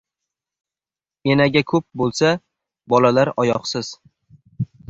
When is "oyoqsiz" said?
3.45-3.93